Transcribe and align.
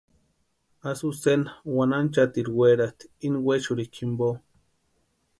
Azucena 0.89 1.51
wanhanchatiri 1.75 2.51
werasti 2.59 3.05
ini 3.25 3.37
wexurhini 3.47 3.91
jimpo. 3.95 4.27